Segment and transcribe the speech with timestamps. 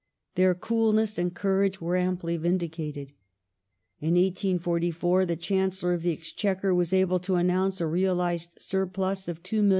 [0.33, 3.13] Their coolness and coui age were amply vindicated.
[3.99, 9.43] In 1844 the Chancellor of the Exchequer was able to announce a realized surplus of
[9.43, 9.69] £2,095,428.